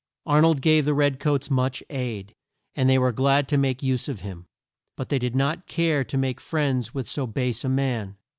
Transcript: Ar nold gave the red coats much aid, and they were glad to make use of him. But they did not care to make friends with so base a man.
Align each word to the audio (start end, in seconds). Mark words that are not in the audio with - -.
Ar 0.25 0.41
nold 0.41 0.63
gave 0.63 0.85
the 0.85 0.95
red 0.95 1.19
coats 1.19 1.51
much 1.51 1.83
aid, 1.91 2.33
and 2.73 2.89
they 2.89 2.97
were 2.97 3.11
glad 3.11 3.47
to 3.49 3.55
make 3.57 3.83
use 3.83 4.09
of 4.09 4.21
him. 4.21 4.47
But 4.97 5.09
they 5.09 5.19
did 5.19 5.35
not 5.35 5.67
care 5.67 6.03
to 6.03 6.17
make 6.17 6.41
friends 6.41 6.91
with 6.91 7.07
so 7.07 7.27
base 7.27 7.63
a 7.63 7.69
man. 7.69 8.17